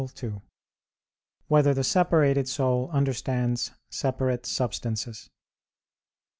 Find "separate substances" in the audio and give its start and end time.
3.91-5.29